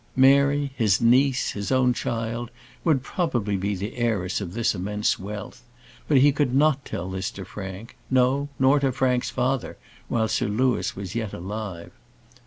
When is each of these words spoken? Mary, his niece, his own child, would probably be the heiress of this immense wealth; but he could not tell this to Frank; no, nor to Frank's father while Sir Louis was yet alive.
Mary, 0.15 0.71
his 0.75 0.99
niece, 0.99 1.51
his 1.51 1.71
own 1.71 1.93
child, 1.93 2.49
would 2.83 3.03
probably 3.03 3.55
be 3.55 3.75
the 3.75 3.97
heiress 3.97 4.41
of 4.41 4.55
this 4.55 4.73
immense 4.73 5.19
wealth; 5.19 5.61
but 6.07 6.17
he 6.17 6.31
could 6.31 6.55
not 6.55 6.83
tell 6.83 7.11
this 7.11 7.29
to 7.29 7.45
Frank; 7.45 7.95
no, 8.09 8.49
nor 8.57 8.79
to 8.79 8.91
Frank's 8.91 9.29
father 9.29 9.77
while 10.07 10.27
Sir 10.27 10.47
Louis 10.47 10.95
was 10.95 11.13
yet 11.13 11.33
alive. 11.33 11.91